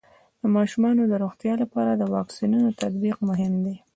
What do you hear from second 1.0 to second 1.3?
د